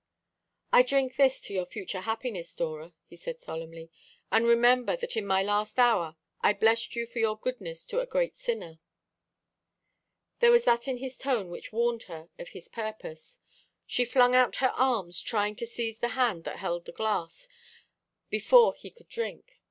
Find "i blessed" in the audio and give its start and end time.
6.41-6.95